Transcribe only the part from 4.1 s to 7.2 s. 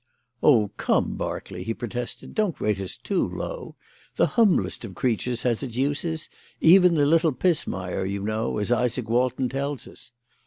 The humblest of creatures has its uses 'even the